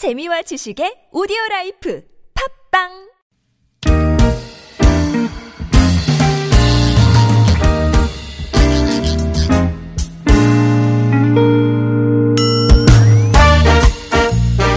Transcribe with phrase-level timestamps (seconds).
[0.00, 2.00] 재미와 지식의 오디오 라이프
[2.72, 2.88] 팟빵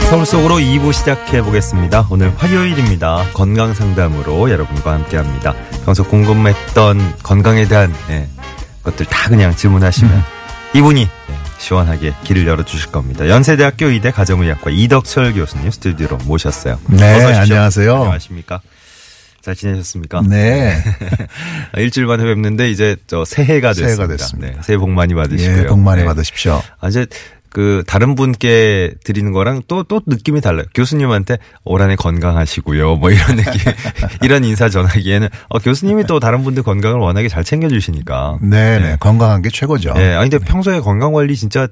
[0.10, 2.10] 서울 속으로 2부 시작해 보겠습니다.
[2.12, 3.32] 오늘 화요일입니다.
[3.34, 5.54] 건강 상담으로 여러분과 함께 합니다.
[5.86, 8.28] 평소 궁금했던 건강에 대한 예,
[8.84, 10.22] 것들 다 그냥 질문하시면
[10.76, 13.30] 이분이 예, 시원하게 길을 열어주실 겁니다.
[13.30, 16.78] 연세대학교 의대 가정의학과 이덕철 교수님 스튜디오로 모셨어요.
[16.90, 17.24] 네.
[17.24, 17.96] 안녕하세요.
[17.96, 18.62] 안녕하십니까?
[19.42, 20.22] 잘 지내셨습니까?
[20.28, 20.84] 네.
[21.78, 23.96] 일주일 만에 뵙는데 이제 저 새해가 됐습니다.
[23.96, 24.48] 새해가 됐습니다.
[24.48, 25.58] 네, 새해 복 많이 받으시고요.
[25.60, 26.06] 예, 복 많이 네.
[26.08, 26.62] 받으십시오.
[26.80, 27.06] 아, 이제
[27.54, 30.66] 그 다른 분께 드리는 거랑 또또 느낌이 달라요.
[30.74, 32.96] 교수님한테 올 한해 건강하시고요.
[32.96, 33.52] 뭐 이런 느낌,
[34.24, 38.40] 이런 인사 전하기에는 어, 교수님이 또 다른 분들 건강을 워낙에 잘 챙겨 주시니까.
[38.42, 38.98] 네, 네.
[39.00, 39.94] 건강한 게 최고죠.
[39.98, 41.68] 예, 아니 근데 평소에 건강 관리 진짜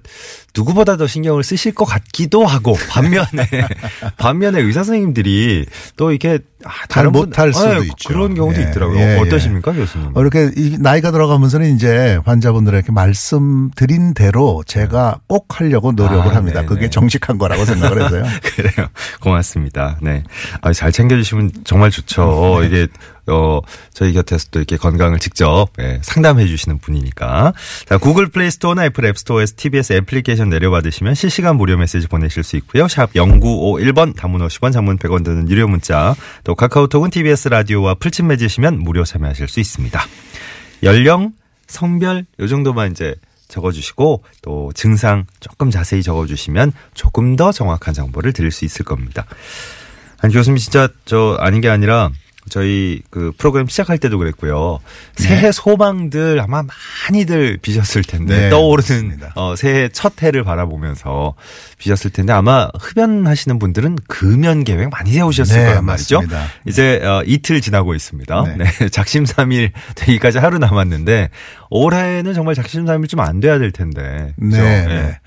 [0.56, 3.26] 누구보다 더 신경을 쓰실 것 같기도 하고 반면에
[4.18, 5.66] 반면에 의사 선생님들이
[5.96, 8.10] 또 이렇게 아, 잘 다른 분- 못할 수도 예, 있죠.
[8.10, 9.00] 그런 경우도 예, 있더라고요.
[9.00, 9.20] 예, 예.
[9.20, 10.12] 어떠십니까, 교수님?
[10.14, 16.60] 어, 이렇게 이 나이가 들어가면서는 이제 환자분들에게 말씀드린 대로 제가 꼭 하려고 노력을 아, 합니다.
[16.62, 16.68] 네네.
[16.68, 18.24] 그게 정직한 거라고 생각을 해서요.
[18.56, 18.88] 그래요.
[19.22, 19.98] 고맙습니다.
[20.02, 20.24] 네.
[20.62, 22.58] 아, 잘 챙겨주시면 정말 좋죠.
[22.62, 22.68] 네.
[22.68, 22.88] 이게,
[23.28, 23.60] 어,
[23.94, 27.54] 저희 곁에서 또 이렇게 건강을 직접 예, 상담해 주시는 분이니까.
[27.86, 32.58] 자, 구글 플레이 스토어나 애플 앱 스토어에서 TBS 애플리케이션 내려받으시면 실시간 무료 메시지 보내실 수
[32.58, 32.88] 있고요.
[32.88, 36.16] 샵 0951번 단문 50원 장문 100원 드는 유료 문자.
[36.44, 40.02] 또 카카오톡은 TBS 라디오와 플친 맺으시면 무료 참여하실 수 있습니다.
[40.84, 41.34] 연령,
[41.68, 43.16] 성별 요 정도만 이제
[43.48, 49.26] 적어주시고 또 증상 조금 자세히 적어주시면 조금 더 정확한 정보를 드릴 수 있을 겁니다.
[50.20, 52.12] 아니 교수님 진짜 저 아닌 게 아니라
[52.52, 54.80] 저희 그 프로그램 시작할 때도 그랬고요.
[55.16, 56.64] 새해 소망들 아마
[57.10, 59.32] 많이들 비셨을 텐데 네, 떠오르는 맞습니다.
[59.36, 61.34] 어, 새해 첫 해를 바라보면서
[61.78, 66.18] 비셨을 텐데 아마 흡연하시는 분들은 금연 계획 많이 세우셨을 네, 거란 말이죠.
[66.18, 66.46] 맞습니다.
[66.68, 68.44] 이제 어, 이틀 지나고 있습니다.
[68.44, 68.56] 네.
[68.66, 68.90] 네.
[68.92, 71.30] 작심삼일 되기까지 하루 남았는데
[71.70, 74.34] 올해는 정말 작심삼일 좀 안 돼야 될 텐데.
[74.36, 74.50] 네.
[74.50, 74.62] 그죠?
[74.62, 75.20] 네.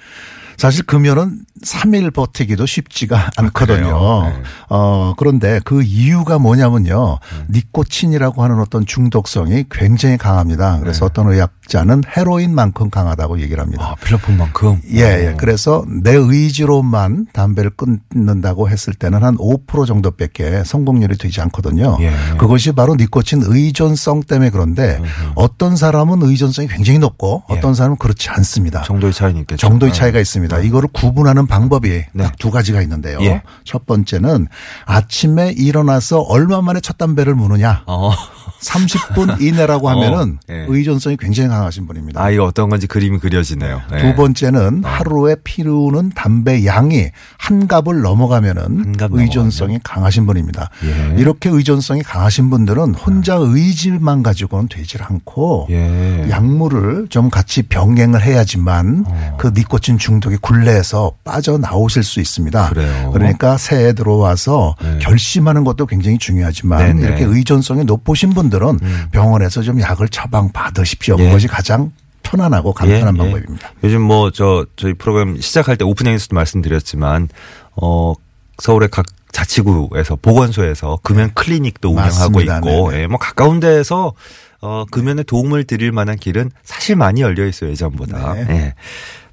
[0.56, 3.76] 사실 금연은 3일 버티기도 쉽지가 않거든요.
[3.76, 4.32] 그래요?
[4.34, 4.42] 네.
[4.68, 7.18] 어, 그런데 그 이유가 뭐냐면요.
[7.50, 10.78] 니코틴이라고 하는 어떤 중독성이 굉장히 강합니다.
[10.80, 13.84] 그래서 어떤 의학자는 헤로인만큼 강하다고 얘기를 합니다.
[13.84, 13.90] 네.
[13.90, 14.82] 아, 필로폰만큼.
[14.92, 15.34] 예, 예.
[15.38, 21.96] 그래서 내 의지로만 담배를 끊는다고 했을 때는 한 5% 정도밖에 성공률이 되지 않거든요.
[22.00, 22.12] 예.
[22.38, 25.00] 그것이 바로 니코틴 의존성 때문에 그런데
[25.34, 27.54] 어떤 사람은 의존성이 굉장히 높고 예.
[27.54, 28.82] 어떤 사람은 그렇지 않습니다.
[28.82, 29.66] 정도의 있겠죠.
[29.66, 30.43] 정도의 차이가 있습니다.
[30.62, 32.24] 이거를 구분하는 방법이 네.
[32.24, 33.18] 딱두 가지가 있는데요.
[33.22, 33.42] 예.
[33.64, 34.48] 첫 번째는
[34.84, 37.82] 아침에 일어나서 얼마 만에 첫 담배를 무느냐.
[37.86, 38.12] 어.
[38.64, 40.66] 30분 이내라고 어, 하면은 예.
[40.68, 42.22] 의존성이 굉장히 강하신 분입니다.
[42.22, 43.82] 아, 이거 어떤 건지 그림이 그려지네요.
[43.90, 43.98] 네.
[43.98, 50.70] 두 번째는 하루에 피우는 담배 양이 한 갑을 넘어가면은 갑 의존성이 강하신 분입니다.
[50.84, 51.14] 예.
[51.20, 56.26] 이렇게 의존성이 강하신 분들은 혼자 의지만 가지고는 되질 않고 예.
[56.30, 59.36] 약물을 좀 같이 병행을 해야지만 어.
[59.38, 62.68] 그 니코틴 중독 의 굴레에서 빠져나오실 수 있습니다.
[62.70, 63.10] 그래요?
[63.12, 64.98] 그러니까 새해 들어와서 네.
[65.00, 66.92] 결심하는 것도 굉장히 중요하지만 네네.
[66.92, 67.04] 음.
[67.06, 68.78] 이렇게 의존성이 높으신 분들은
[69.12, 71.16] 병원에서 좀 약을 처방 받으십시오.
[71.18, 71.24] 예.
[71.26, 73.70] 그것이 가장 편안하고 간편한 방법입니다.
[73.84, 77.28] 요즘 뭐 저 저희 프로그램 시작할 때 오프닝에서도 말씀드렸지만
[77.76, 78.14] 어
[78.58, 82.46] 서울의 각 자치구에서 보건소에서 금연 클리닉도 운영하고 네.
[82.46, 82.56] 맞습니다.
[82.58, 83.02] 있고 네네.
[83.02, 84.12] 예, 뭐 가까운 데에서
[84.60, 88.34] 어 금연에 도움을 드릴 만한 길은 사실 많이 열려 있어요 예전보다.
[88.34, 88.46] 네.
[88.48, 88.74] 예.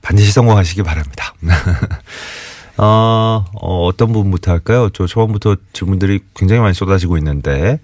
[0.02, 1.34] 반드시 성공하시기 바랍니다.
[2.78, 4.90] 어, 어, 어떤 부분부터 할까요?
[4.94, 7.80] 저 초반부터 질문들이 굉장히 많이 쏟아지고 있는데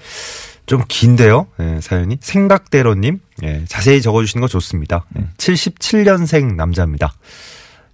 [0.65, 1.47] 좀 긴데요.
[1.59, 5.05] 예, 사연이 생각대로님 예, 자세히 적어주시는 거 좋습니다.
[5.17, 7.13] 예, 77년생 남자입니다.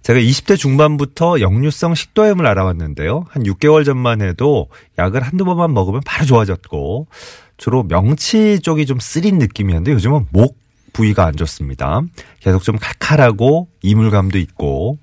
[0.02, 3.24] 제가 20대 중반부터 역류성 식도염을 알아왔는데요.
[3.30, 4.68] 한 6개월 전만 해도
[4.98, 7.06] 약을 한두 번만 먹으면 바로 좋아졌고
[7.56, 10.58] 주로 명치 쪽이 좀 쓰린 느낌이었는데 요즘은 목
[10.94, 12.00] 부위가 안 좋습니다.
[12.40, 14.98] 계속 좀 칼칼하고 이물감도 있고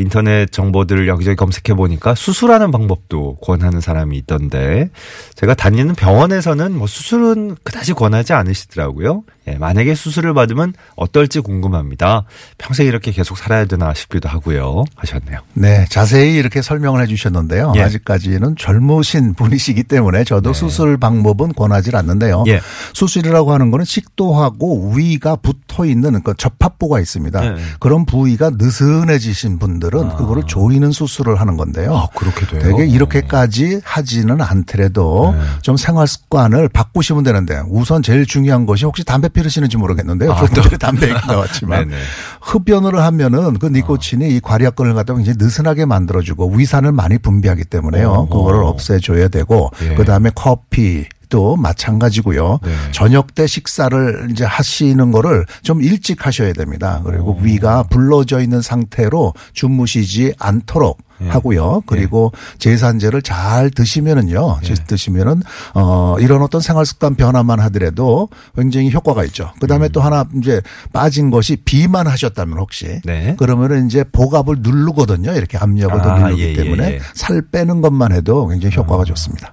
[0.00, 4.88] 인터넷 정보들을 여기저기 검색해 보니까 수술하는 방법도 권하는 사람이 있던데
[5.34, 9.24] 제가 다니는 병원에서는 뭐 수술은 그다지 권하지 않으시더라고요.
[9.48, 12.24] 예, 만약에 수술을 받으면 어떨지 궁금합니다.
[12.58, 14.84] 평생 이렇게 계속 살아야 되나 싶기도 하고요.
[14.96, 15.40] 하셨네요.
[15.54, 17.72] 네, 자세히 이렇게 설명을 해 주셨는데요.
[17.76, 17.82] 예.
[17.82, 22.44] 아직까지는 젊으신 분이시기 때문에 저도 수술 방법은 권하지 않는데요.
[22.46, 22.60] 예.
[22.94, 27.44] 수술이라고 하는 거는 식도하고 위가 붙어 있는 그 접합부가 있습니다.
[27.44, 27.56] 예.
[27.80, 31.94] 그런 부위가 느슨해지신 분들 분들은 그거를 조이는 수술을 하는 건데요.
[31.94, 32.62] 아, 그렇게 돼요?
[32.62, 35.42] 되게 이렇게까지 하지는 않더라도 네.
[35.62, 40.32] 좀 생활 습관을 바꾸시면 되는데 우선 제일 중요한 것이 혹시 담배 피우시는지 모르겠는데요.
[40.32, 42.00] 아, 조금 전에 담배 얘기 나왔지만 네네.
[42.40, 48.08] 흡연을 하면은 그 니코틴이 이 괄약근을 갖다가 굉장히 느슨하게 만들어주고 위산을 많이 분비하기 때문에요.
[48.10, 48.28] 어허.
[48.28, 49.94] 그거를 없애줘야 되고 예.
[49.94, 52.58] 그 다음에 커피 도 마찬가지고요.
[52.60, 52.72] 네.
[52.90, 57.00] 저녁 때 식사를 이제 하시는 거를 좀 일찍 하셔야 됩니다.
[57.04, 61.28] 그리고 위가 불러져 있는 상태로 주무시지 않도록 예.
[61.28, 61.82] 하고요.
[61.86, 64.58] 그리고 제산제를 잘 드시면은요.
[64.64, 65.42] 제- 드시면은
[65.74, 69.52] 어 이런 어떤 생활 습관 변화만 하더라도 굉장히 효과가 있죠.
[69.60, 69.92] 그다음에 음.
[69.92, 70.60] 또 하나 이제
[70.92, 73.36] 빠진 것이 비만 하셨다면 혹시 네.
[73.38, 75.32] 그러면은 이제 복압을 누르거든요.
[75.34, 77.00] 이렇게 압력을 더 아, 누르기 예, 예, 때문에 예.
[77.14, 79.52] 살 빼는 것만 해도 굉장히 효과가 좋습니다.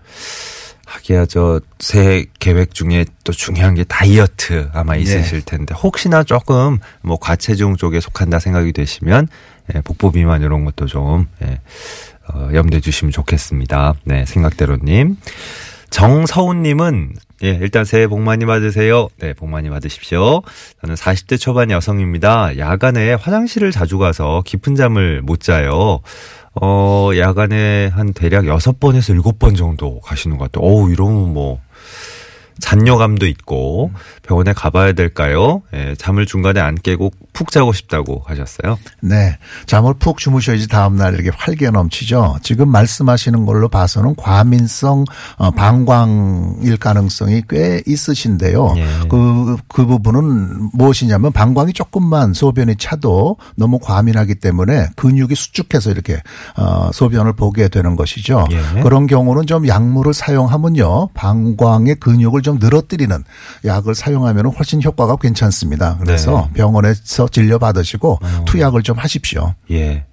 [0.97, 5.01] 하기야 저 새해 계획 중에 또 중요한 게 다이어트 아마 네.
[5.01, 9.27] 있으실 텐데 혹시나 조금 뭐 과체중 쪽에 속한다 생각이 되시면
[9.75, 11.59] 예, 복부 비만 이런 것도 좀 예,
[12.29, 13.95] 어, 염두에 주시면 좋겠습니다.
[14.05, 15.17] 네, 생각대로님.
[15.89, 19.07] 정서훈님은 예, 일단 새해 복 많이 받으세요.
[19.19, 20.41] 네, 복 많이 받으십시오.
[20.81, 22.57] 저는 40대 초반 여성입니다.
[22.57, 26.01] 야간에 화장실을 자주 가서 깊은 잠을 못 자요.
[26.61, 30.69] 어, 야간에 한 대략 6번에서 7번 정도 가시는 것 같아요.
[30.69, 31.59] 어우, 이러면 뭐,
[32.59, 33.91] 잔여감도 있고,
[34.23, 35.61] 병원에 가봐야 될까요?
[35.73, 38.77] 예, 잠을 중간에 안 깨고 푹 자고 싶다고 하셨어요.
[39.01, 39.37] 네.
[39.65, 42.37] 잠을 푹 주무셔야지 다음날 이렇게 활기가 넘치죠.
[42.41, 45.05] 지금 말씀하시는 걸로 봐서는 과민성
[45.37, 48.73] 어, 방광일 가능성이 꽤 있으신데요.
[48.77, 48.87] 예.
[49.09, 56.21] 그, 그 부분은 무엇이냐면 방광이 조금만 소변이 차도 너무 과민하기 때문에 근육이 수축해서 이렇게
[56.57, 58.45] 어, 소변을 보게 되는 것이죠.
[58.51, 58.81] 예.
[58.81, 61.09] 그런 경우는 좀 약물을 사용하면요.
[61.13, 63.25] 방광의 근육을 좀 늘어뜨리는
[63.65, 65.97] 약을 사용하면 훨씬 효과가 괜찮습니다.
[65.99, 69.53] 그래서 병원에서 진료 받으시고 투약을 좀 하십시오.
[69.71, 70.05] 예.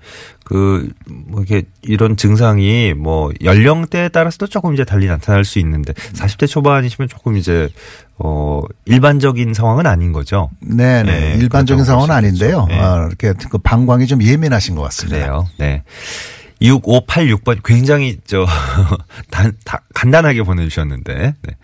[0.45, 6.47] 그, 뭐, 이게, 이런 증상이 뭐, 연령대에 따라서도 조금 이제 달리 나타날 수 있는데, 40대
[6.47, 7.71] 초반이시면 조금 이제,
[8.19, 10.51] 어, 일반적인 상황은 아닌 거죠.
[10.61, 11.03] 네네.
[11.05, 12.47] 네, 일반적인 그렇다고 상황은 보시겠죠.
[12.47, 12.67] 아닌데요.
[12.69, 12.79] 네.
[12.79, 15.17] 어, 이렇게 그 방광이 좀 예민하신 것 같습니다.
[15.17, 15.47] 그래요.
[15.59, 15.83] 네.
[16.63, 18.47] 6586번 굉장히 저
[19.31, 21.57] 단, 다, 간단하게 보내주셨는데 네.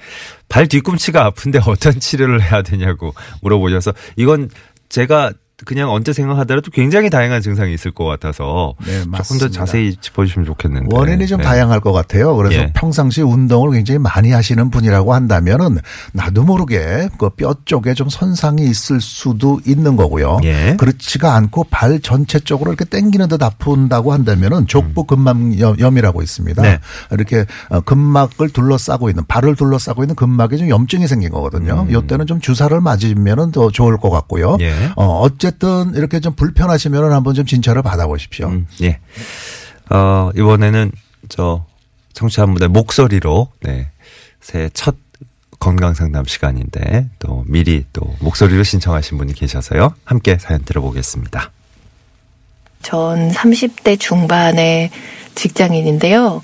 [0.49, 4.51] 발 뒤꿈치가 아픈데 어떤 치료를 해야 되냐고 물어보셔서 이건
[4.89, 5.33] 제가
[5.67, 9.49] 그냥 언제 생각하더라도 굉장히 다양한 증상이 있을 것 같아서 네, 조금 더.
[9.49, 11.45] 자세히 짚어주시면 좋겠는데 원인이 좀 네.
[11.45, 12.37] 다양할 것 같아요.
[12.37, 12.73] 그래서 예.
[12.75, 15.79] 평상시 운동을 굉장히 많이 하시는 분이라고 한다면은
[16.13, 20.41] 나도 모르게 그 뼈 쪽에 좀 손상이 있을 수도 있는 거고요.
[20.45, 20.77] 예.
[20.79, 26.63] 그렇지가 않고 발 전체적으로 이렇게 당기는 듯 아픈다고 한다면은 족부 근막염이라고 있습니다.
[26.63, 26.79] 네.
[27.13, 31.87] 이렇게 어, 근막을 둘러싸고 있는 발을 둘러싸고 있는 근막에 좀 염증이 생긴 거거든요.
[31.89, 34.55] 이때는 좀 주사를 맞으면은 더 좋을 것 같고요.
[34.55, 34.61] 음.
[34.61, 34.73] 예.
[34.97, 38.49] 어, 어 쨌든 이렇게 좀 불편하시면은 한번 좀 진찰을 받아보십시오.
[38.49, 39.01] 음, 예.
[39.91, 40.93] 어, 이번에는
[41.29, 41.65] 저
[42.13, 43.91] 청취자분들 목소리로 네.
[44.41, 44.97] 새해 첫
[45.59, 49.95] 건강 상담 시간인데 또 미리 또 목소리로 신청하신 분이 계셔서요.
[50.05, 51.51] 함께 사연 들어보겠습니다.
[52.83, 54.91] 전 30대 중반의
[55.35, 56.43] 직장인인데요.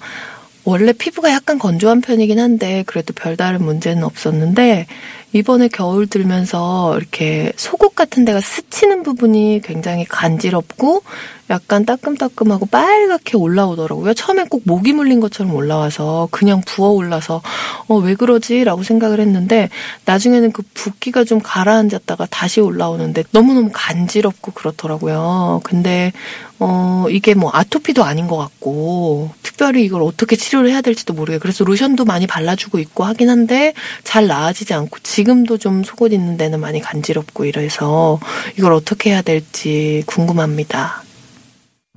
[0.65, 4.87] 원래 피부가 약간 건조한 편이긴 한데 그래도 별다른 문제는 없었는데
[5.37, 11.03] 이번에 겨울 들면서 이렇게 속옷 같은 데가 스치는 부분이 굉장히 간지럽고
[11.51, 14.15] 약간 따끔따끔하고 빨갛게 올라오더라고요.
[14.15, 17.43] 처음엔 꼭 모기 물린 것처럼 올라와서 그냥 부어 올라서
[17.89, 19.69] 어, 왜 그러지 라고 생각을 했는데
[20.07, 25.61] 나중에는 그 붓기가 좀 가라앉았다가 다시 올라오는데 너무너무 간지럽고 그렇더라고요.
[25.65, 26.13] 근데
[26.59, 31.41] 어, 이게 뭐 아토피도 아닌 것 같고 특별히 이걸 어떻게 치료를 해야 될지도 모르겠어요.
[31.41, 33.73] 그래서 로션도 많이 발라주고 있고 하긴 한데
[34.05, 38.21] 잘 나아지지 않고 지금도 좀 속옷 입는 데는 많이 간지럽고 이래서
[38.59, 41.06] 이걸 어떻게 해야 될지 궁금합니다.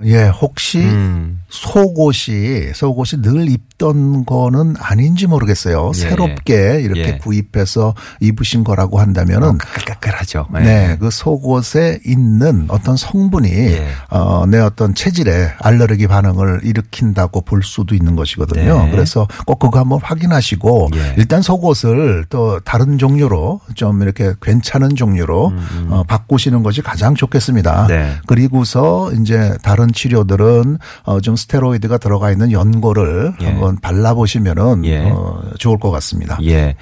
[0.06, 1.41] 예, 혹시 음.
[1.50, 5.91] 속옷이 속옷이 늘 입던 거는 아닌지 모르겠어요.
[5.94, 7.18] 예, 새롭게 이렇게 예.
[7.18, 10.48] 구입해서 입으신 거라고 한다면은 까끌까끌하죠.
[10.53, 13.88] 네, 그 속옷에 있는 어떤 성분이 예.
[14.10, 18.86] 어, 내 어떤 체질에 알레르기 반응을 일으킨다고 볼 수도 있는 것이거든요.
[18.86, 18.91] 네.
[18.91, 21.15] 그래서 꼭 그거 한번 확인하시고 예.
[21.18, 25.53] 일단 속옷을 또 다른 종류로 좀 이렇게 괜찮은 종류로
[25.89, 27.84] 어, 바꾸시는 것이 가장 좋겠습니다.
[27.84, 28.15] 음, 네.
[28.27, 33.46] 그리고서 이제 다른 치료들은 어, 좀 스테로이드가 들어가 있는 연고를 예.
[33.46, 35.10] 한번 발라보시면은 예.
[35.10, 36.38] 어, 좋을 것 같습니다.
[36.43, 36.75] 예.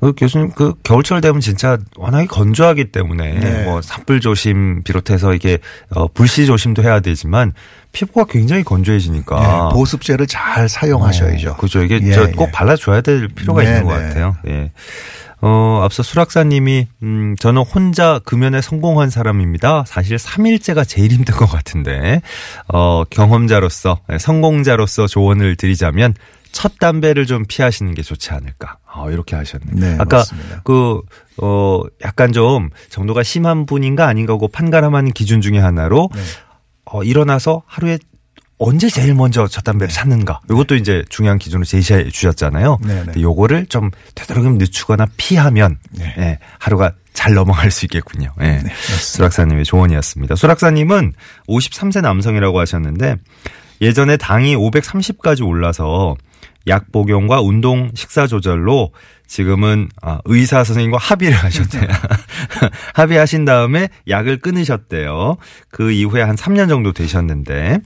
[0.00, 3.64] 그 교수님 그 겨울철 되면 진짜 워낙에 건조하기 때문에 네.
[3.64, 5.58] 뭐 산불 조심 비롯해서 이게
[5.90, 7.52] 어 불씨 조심도 해야 되지만
[7.92, 11.52] 피부가 굉장히 건조해지니까 예, 보습제를 잘 사용하셔야죠.
[11.52, 11.82] 어, 그죠.
[11.82, 12.32] 이게 예, 저 예.
[12.32, 14.08] 꼭 발라줘야 될 필요가 네, 있는 것 네.
[14.08, 14.36] 같아요.
[14.48, 14.72] 예.
[15.46, 19.84] 어, 앞서 수락사님이, 음, 저는 혼자 금연에 성공한 사람입니다.
[19.86, 22.22] 사실 3일째가 제일 힘든 것 같은데,
[22.66, 26.14] 어, 경험자로서, 예, 성공자로서 조언을 드리자면,
[26.50, 28.78] 첫 담배를 좀 피하시는 게 좋지 않을까.
[28.94, 29.74] 어, 이렇게 하셨네요.
[29.74, 30.62] 네, 아까 맞습니다.
[30.64, 31.02] 그,
[31.36, 36.22] 어, 약간 좀 정도가 심한 분인가 아닌가 고 판가름하는 기준 중에 하나로, 네.
[36.86, 37.98] 어, 일어나서 하루에
[38.58, 40.40] 언제 제일 먼저 첫 담배를 찾는가.
[40.50, 42.78] 이것도 이제 중요한 기준으로 제시해 주셨잖아요.
[42.82, 43.02] 네, 네.
[43.04, 46.14] 근데 요거를 좀 되도록이면 늦추거나 피하면 네.
[46.18, 48.32] 예, 하루가 잘 넘어갈 수 있겠군요.
[48.42, 48.60] 예.
[49.00, 50.34] 수락사님의 조언이었습니다.
[50.34, 51.12] 수락사님은
[51.48, 53.16] 53세 남성이라고 하셨는데
[53.80, 56.16] 예전에 당이 530까지 올라서
[56.66, 58.92] 약 복용과 운동 식사 조절로
[59.26, 61.88] 지금은 아, 의사 선생님과 합의를 하셨대요.
[62.94, 65.36] 합의하신 다음에 약을 끊으셨대요.
[65.70, 67.80] 그 이후에 한 3년 정도 되셨는데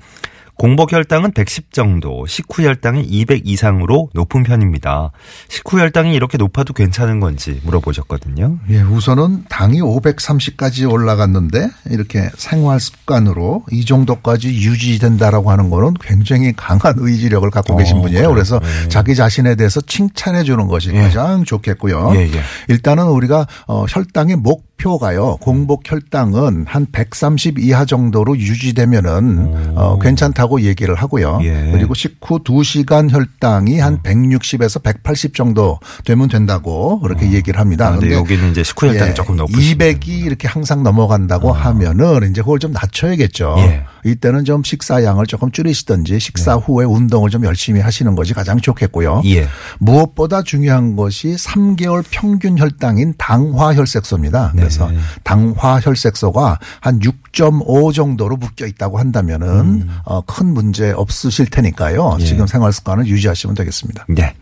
[0.59, 5.13] 공복 혈당은 110 정도, 식후 혈당이 200 이상으로 높은 편입니다.
[5.49, 8.59] 식후 혈당이 이렇게 높아도 괜찮은 건지 물어보셨거든요.
[8.71, 16.95] 예, 우선은 당이 530까지 올라갔는데 이렇게 생활 습관으로 이 정도까지 유지된다라고 하는 거는 굉장히 강한
[16.97, 18.23] 의지력을 갖고 어, 계신 분이에요.
[18.23, 18.35] 그래요?
[18.35, 18.89] 그래서 네.
[18.89, 21.03] 자기 자신에 대해서 칭찬해 주는 것이 예.
[21.03, 22.15] 가장 좋겠고요.
[22.17, 22.43] 예, 예.
[22.67, 25.37] 일단은 우리가 어, 혈당의 목 표가요.
[25.41, 31.41] 공복 혈당은 한 130 이하 정도로 유지되면은 어, 괜찮다고 얘기를 하고요.
[31.43, 31.71] 예.
[31.73, 37.89] 그리고 식후 2시간 혈당이 한 160에서 180 정도 되면 된다고 그렇게 얘기를 합니다.
[37.89, 42.59] 아, 근데 여기는 이제 식후 혈당이 조금 높으시 200이 이렇게 항상 넘어간다고 하면은 이제 그걸
[42.59, 43.57] 좀 낮춰야겠죠.
[43.59, 43.85] 예.
[44.05, 49.23] 이때는 좀 식사량을 조금 줄이시든지 식사 후에 운동을 좀 열심히 하시는 것이 가장 좋겠고요.
[49.27, 49.47] 예.
[49.79, 54.53] 무엇보다 중요한 것이 3개월 평균 혈당인 당화 혈색소입니다.
[54.55, 54.91] 그래서
[55.25, 62.19] 당화 혈색소가 한 6.5 정도로 묶여 있다고 한다면은 어, 큰 문제 없으실 테니까요.
[62.21, 62.25] 예.
[62.25, 64.07] 지금 생활 습관을 유지하시면 되겠습니다.
[64.09, 64.35] 네.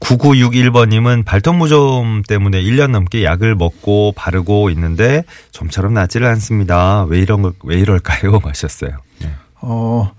[0.00, 7.04] 9961번님은 발톱무좀 때문에 1년 넘게 약을 먹고 바르고 있는데 좀처럼 낫지를 않습니다.
[7.04, 8.40] 왜 이런 걸, 왜 이럴까요?
[8.42, 8.92] 하셨어요.
[9.20, 9.30] 네.
[9.60, 10.10] 어,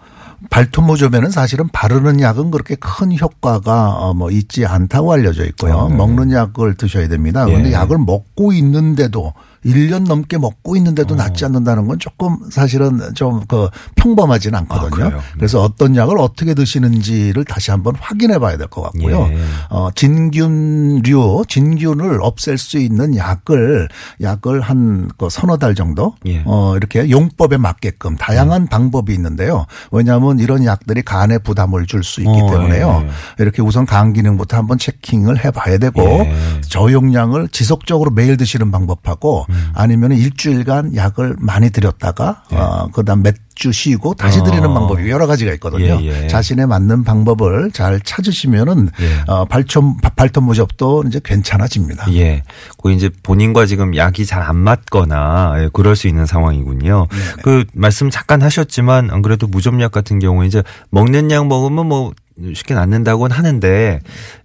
[0.51, 5.79] 발톱무좀에는 사실은 바르는 약은 그렇게 큰 효과가 어, 뭐 있지 않다고 알려져 있고요.
[5.79, 5.95] 아, 네.
[5.95, 7.45] 먹는 약을 드셔야 됩니다.
[7.45, 7.73] 그런데 예.
[7.73, 9.33] 약을 먹고 있는데도
[9.65, 15.05] 1년 넘게 먹고 있는데도 낫지 않는다는 건 조금 사실은 좀 그 평범하지는 않거든요.
[15.17, 15.19] 아?
[15.35, 19.29] 그래서 어떤 약을 어떻게 드시는지를 다시 한번 확인해 봐야 될 것 같고요.
[19.31, 19.37] 예.
[19.69, 23.89] 어, 진균류, 진균을 없앨 수 있는 약을
[24.21, 26.43] 약을 한 그 서너 달 정도 예.
[26.45, 29.65] 어, 이렇게 용법에 맞게끔 다양한 방법이 있는데요.
[29.91, 33.03] 왜냐하면 이런 약들이 간에 부담을 줄 수 있기 어, 때문에요.
[33.05, 33.43] 예.
[33.43, 36.61] 이렇게 우선 간 기능부터 한번 체킹을 해 봐야 되고 예.
[36.61, 39.71] 저용량을 지속적으로 매일 드시는 방법하고 음.
[39.73, 44.67] 아니면 일주일간 약을 많이 드렸다가 어, 그다음 몇 주 쉬고 다시 드리는 예.
[44.67, 44.73] 어.
[44.73, 45.99] 방법이 여러 가지가 있거든요.
[46.01, 46.27] 예, 예.
[46.29, 49.23] 자신에 맞는 방법을 잘 찾으시면은 예.
[49.27, 52.11] 어, 발톱 발톱 무접도 이제 괜찮아집니다.
[52.13, 52.43] 예.
[52.81, 57.07] 그 이제 본인과 지금 약이 잘 안 맞거나 예, 그럴 수 있는 상황이군요.
[57.43, 62.13] 그 말씀 잠깐 하셨지만 안 그래도 무좀약 같은 경우에 이제 먹는 약 먹으면 뭐
[62.53, 63.99] 쉽게 낫는다고는 하는데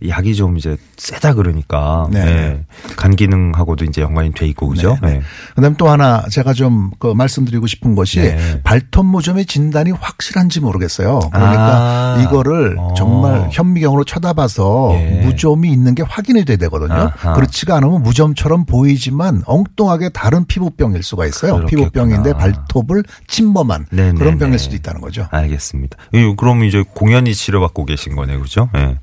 [0.09, 2.21] 약이 좀 이제 세다 그러니까 네.
[2.21, 2.65] 예.
[2.97, 4.97] 간 기능하고도 이제 연관이 돼 있고 그죠?
[5.03, 5.15] 네, 네.
[5.17, 5.23] 예.
[5.55, 8.61] 그다음 또 하나 제가 좀 그 말씀드리고 싶은 것이 네.
[8.63, 11.21] 발톱 무좀의 진단이 확실한지 모르겠어요.
[11.33, 12.23] 그러니까 아.
[12.23, 12.95] 이거를 어.
[12.97, 15.23] 정말 현미경으로 쳐다봐서 예.
[15.25, 16.95] 무좀이 있는 게 확인이 돼야 되거든요.
[16.95, 17.35] 아하.
[17.35, 21.57] 그렇지가 않으면 무좀처럼 보이지만 엉뚱하게 다른 피부병일 수가 있어요.
[21.57, 21.91] 그렇겠구나.
[21.91, 24.19] 피부병인데 발톱을 침범한 네네네.
[24.19, 25.27] 그런 병일 수도 있다는 거죠.
[25.31, 25.97] 알겠습니다.
[26.13, 28.69] 이, 그럼 이제 공연이 치료받고 계신 거네, 그죠?
[28.77, 28.99] 예.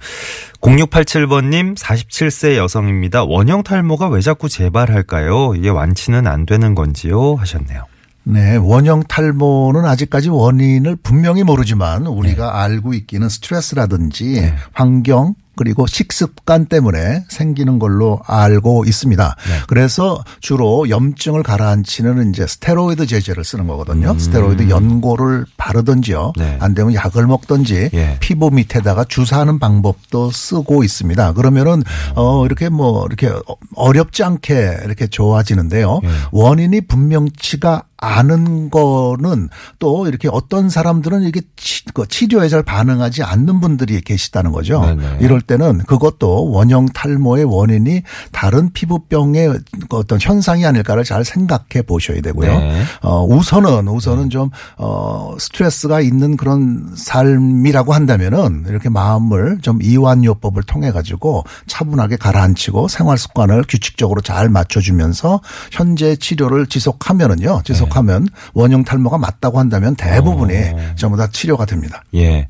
[0.62, 3.24] 0687번님, 47세 여성입니다.
[3.24, 5.56] 원형 탈모가 왜 자꾸 재발할까요?
[5.56, 7.36] 이게 완치는 안 되는 건지요?
[7.36, 7.86] 하셨네요.
[8.24, 17.25] 네, 원형 탈모는 아직까지 원인을 분명히 모르지만 우리가 알고 있기는 스트레스라든지 환경 그리고 식습관 때문에
[17.29, 19.36] 생기는 걸로 알고 있습니다.
[19.67, 24.17] 그래서 주로 염증을 가라앉히는 이제 스테로이드 제제를 쓰는 거거든요.
[24.17, 26.34] 스테로이드 연고를 바르든지요.
[26.38, 26.58] 네.
[26.60, 28.17] 안 되면 약을 먹든지 예.
[28.20, 31.34] 피부 밑에다가 주사하는 방법도 쓰고 있습니다.
[31.34, 31.84] 그러면은
[32.15, 33.31] 어 이렇게 뭐 이렇게
[33.75, 36.00] 어렵지 않게 이렇게 좋아지는데요.
[36.03, 36.10] 예.
[36.31, 43.62] 원인이 분명치가 않은 거는 또 이렇게 어떤 사람들은 이게 치, 그 치료에 잘 반응하지 않는
[43.62, 44.81] 분들이 계시다는 거죠.
[44.81, 45.20] 네네.
[45.22, 52.22] 이럴 때는 그것도 원형 탈모의 원인이 다른 피부병의 그 어떤 현상이 아닐까를 잘 생각해 보셔야
[52.22, 52.60] 되고요.
[52.60, 52.84] 네.
[53.03, 60.91] 어, 우선은 우선은 좀 어, 스트레스가 있는 그런 삶이라고 한다면은 이렇게 마음을 좀 이완요법을 통해
[60.91, 65.41] 가지고 차분하게 가라앉히고 생활 습관을 규칙적으로 잘 맞춰주면서
[65.72, 67.62] 현재 치료를 지속하면은요.
[67.63, 70.96] 지속 하면 만족하면 원형 탈모가 맞다고 한다면 대부분이 어.
[70.96, 72.04] 전부 다 치료가 됩니다.
[72.16, 72.48] 예.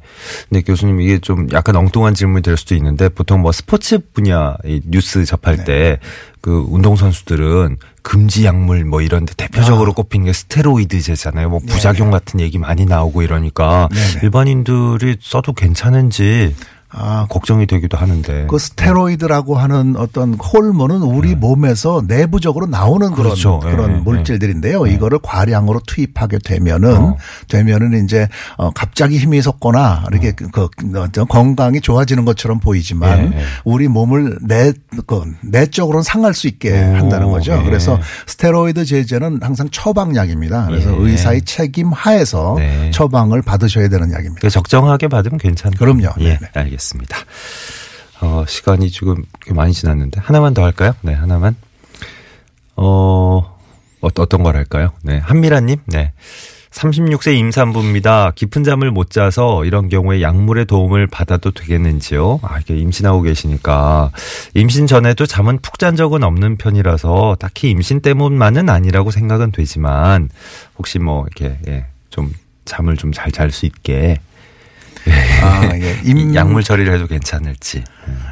[0.49, 4.81] 근데 교수님 이게 좀 약간 엉뚱한 질문이 될 수도 있는데 보통 뭐 스포츠 분야 이
[4.85, 5.63] 뉴스 접할 네.
[6.41, 11.49] 때그 운동선수들은 금지 약물 뭐 이런데 대표적으로 꼽힌 게 스테로이드제잖아요.
[11.49, 13.99] 뭐 부작용 같은 얘기 많이 나오고 이러니까 네.
[13.99, 14.19] 네네.
[14.23, 16.55] 일반인들이 써도 괜찮은지
[16.93, 18.47] 아, 걱정이 되기도 하는데.
[18.49, 23.23] 그 스테로이드라고 하는 어떤 호르몬은 우리 몸에서 내부적으로 나오는 그런 네.
[23.23, 23.59] 그렇죠.
[23.59, 24.87] 그런 예, 예, 물질들인데요.
[24.87, 27.17] 이거를 과량으로 투입하게 되면은 어.
[27.47, 30.69] 되면은 이제 어 갑자기 힘이 솟거나 이렇게 그, 그
[30.99, 33.43] 어떤 건강이 좋아지는 것처럼 보이지만 예, 예.
[33.63, 34.73] 우리 몸을 내,
[35.07, 37.53] 그 내적으로는 상할 수 있게 오, 한다는 거죠.
[37.53, 37.63] 예.
[37.63, 40.65] 그래서 스테로이드 제제는 항상 처방약입니다.
[40.65, 40.97] 그래서 예.
[40.97, 42.91] 의사의 책임 하에서 네.
[42.91, 44.41] 처방을 받으셔야 되는 약입니다.
[44.41, 45.77] 그 적정하게 받으면 괜찮죠.
[45.77, 46.09] 그럼요.
[46.19, 46.49] 예, 네네.
[46.81, 47.17] 알겠습니다.
[48.21, 50.93] 어, 시간이 지금 꽤 많이 지났는데 하나만 더 할까요?
[51.01, 51.55] 네, 하나만.
[52.75, 53.57] 어,
[54.01, 54.91] 어 어떤 걸 할까요?
[55.03, 56.13] 네, 한미라님, 네.
[56.71, 58.31] 36세 임산부입니다.
[58.33, 62.39] 깊은 잠을 못 자서 이런 경우에 약물의 도움을 받아도 되겠는지요?
[62.43, 64.11] 아, 이게 임신하고 계시니까.
[64.53, 70.29] 임신 전에도 잠은 푹 잔 적은 없는 편이라서 딱히 임신 때문만은 아니라고 생각은 되지만
[70.77, 72.31] 혹시 뭐 이렇게, 예, 좀
[72.65, 74.19] 잠을 좀 잘 잘 수 있게
[75.43, 75.99] 아, 예.
[76.03, 77.83] 이 약물 처리를 해도 괜찮을지.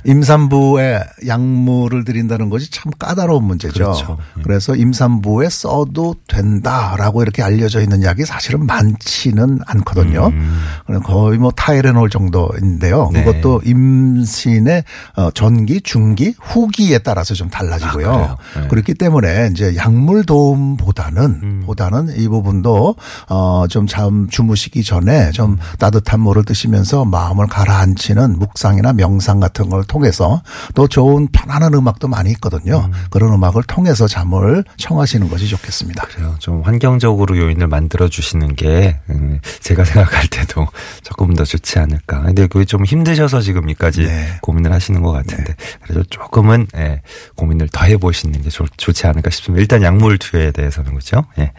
[0.05, 3.73] 임산부에 약물을 드린다는 것이 참 까다로운 문제죠.
[3.73, 4.17] 그렇죠.
[4.38, 4.41] 예.
[4.41, 10.27] 그래서 임산부에 써도 된다라고 이렇게 알려져 있는 약이 사실은 많지는 않거든요.
[10.27, 10.99] 음.
[11.03, 13.09] 거의 뭐 타이레놀 정도인데요.
[13.13, 13.23] 네.
[13.23, 14.83] 그것도 임신의
[15.15, 18.11] 어, 전기, 중기, 후기에 따라서 좀 달라지고요.
[18.11, 18.59] 아?
[18.59, 18.67] 네.
[18.67, 21.63] 그렇기 때문에 이제 약물 도움보다는 음.
[21.65, 22.95] 보다는 이 부분도
[23.27, 25.57] 어좀 잠 주무시기 전에 좀 음.
[25.77, 30.42] 따뜻한 물을 드시 면서 마음을 가라앉히는 묵상이나 명상 같은 걸 통해서
[30.75, 32.86] 또 좋은 편안한 음악도 많이 있거든요.
[32.86, 32.94] 음.
[33.10, 36.06] 그런 음악을 통해서 잠을 청하시는 것이 좋겠습니다.
[36.08, 36.36] 그래요.
[36.39, 40.68] 좀 환경적으로 요인을 만들어 주시는 게 음, 제가 생각할 때도
[41.04, 42.22] 조금 더 좋지 않을까.
[42.22, 44.38] 근데 그게 좀 힘드셔서 지금까지 네.
[44.42, 47.01] 고민을 하시는 것 같은데 그래서 조금은 예,
[47.36, 49.62] 고민을 더 해보시는 게 좋, 좋지 않을까 싶습니다.
[49.62, 51.24] 일단 약물 투여에 대해서는 그렇죠.
[51.38, 51.51] 예.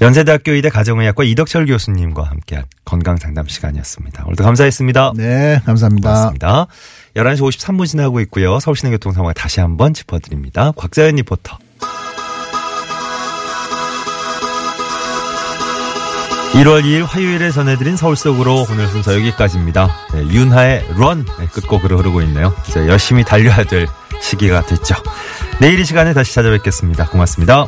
[0.00, 4.24] 연세대학교 의대 가정의학과 이덕철 교수님과 함께한 건강 상담 시간이었습니다.
[4.24, 5.12] 오늘도 감사했습니다.
[5.16, 6.08] 네, 감사합니다.
[6.08, 6.66] 고맙습니다.
[7.16, 8.60] 11시 53분 지나고 있고요.
[8.60, 10.72] 서울시내 교통 상황 다시 한번 짚어드립니다.
[10.72, 11.58] 곽자연 리포터.
[16.54, 19.92] 1월 2일 화요일에 전해드린 서울 속으로 오늘 순서 여기까지입니다.
[20.12, 22.54] 네, 윤하의 런 네, 끝곡으로 흐르고 있네요.
[22.68, 23.88] 이제 열심히 달려야 될
[24.22, 24.94] 시기가 됐죠.
[25.60, 27.08] 내일 이 시간에 다시 찾아뵙겠습니다.
[27.08, 27.66] 고맙습니다.